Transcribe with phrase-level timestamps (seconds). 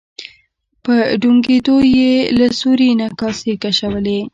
[0.83, 4.19] په ډونګیدو یې له سوري نه کاسې کشولې.